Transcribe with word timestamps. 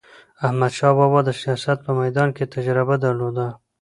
احمدشاه 0.45 0.93
بابا 0.99 1.19
د 1.25 1.29
سیاست 1.41 1.77
په 1.85 1.91
میدان 1.99 2.29
کې 2.35 2.51
تجربه 2.55 2.95
درلوده. 3.05 3.47